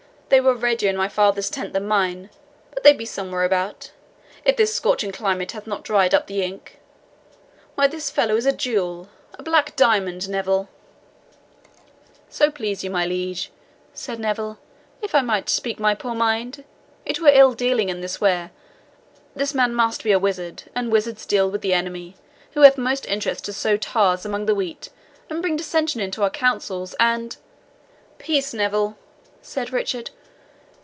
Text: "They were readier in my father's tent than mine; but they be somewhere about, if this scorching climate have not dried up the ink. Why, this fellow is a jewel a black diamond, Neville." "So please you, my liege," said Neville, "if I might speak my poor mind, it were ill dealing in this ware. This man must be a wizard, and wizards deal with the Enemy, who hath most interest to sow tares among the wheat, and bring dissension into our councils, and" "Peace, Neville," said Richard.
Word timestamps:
"They 0.33 0.39
were 0.39 0.55
readier 0.55 0.89
in 0.89 0.95
my 0.95 1.09
father's 1.09 1.49
tent 1.49 1.73
than 1.73 1.87
mine; 1.89 2.29
but 2.73 2.83
they 2.83 2.93
be 2.93 3.03
somewhere 3.03 3.43
about, 3.43 3.91
if 4.45 4.55
this 4.55 4.73
scorching 4.73 5.11
climate 5.11 5.51
have 5.51 5.67
not 5.67 5.83
dried 5.83 6.13
up 6.13 6.27
the 6.27 6.41
ink. 6.41 6.79
Why, 7.75 7.87
this 7.87 8.09
fellow 8.09 8.37
is 8.37 8.45
a 8.45 8.53
jewel 8.53 9.09
a 9.33 9.43
black 9.43 9.75
diamond, 9.75 10.29
Neville." 10.29 10.69
"So 12.29 12.49
please 12.49 12.81
you, 12.81 12.89
my 12.89 13.05
liege," 13.05 13.51
said 13.93 14.19
Neville, 14.21 14.57
"if 15.01 15.13
I 15.13 15.19
might 15.19 15.49
speak 15.49 15.81
my 15.81 15.93
poor 15.93 16.15
mind, 16.15 16.63
it 17.05 17.19
were 17.19 17.27
ill 17.27 17.53
dealing 17.53 17.89
in 17.89 17.99
this 17.99 18.21
ware. 18.21 18.51
This 19.35 19.53
man 19.53 19.73
must 19.75 20.01
be 20.01 20.13
a 20.13 20.17
wizard, 20.17 20.63
and 20.73 20.93
wizards 20.93 21.25
deal 21.25 21.49
with 21.49 21.59
the 21.59 21.73
Enemy, 21.73 22.15
who 22.53 22.61
hath 22.61 22.77
most 22.77 23.05
interest 23.07 23.43
to 23.45 23.51
sow 23.53 23.75
tares 23.75 24.25
among 24.25 24.45
the 24.45 24.55
wheat, 24.55 24.91
and 25.29 25.41
bring 25.41 25.57
dissension 25.57 25.99
into 25.99 26.23
our 26.23 26.29
councils, 26.29 26.95
and" 27.01 27.35
"Peace, 28.17 28.53
Neville," 28.53 28.97
said 29.41 29.73
Richard. 29.73 30.11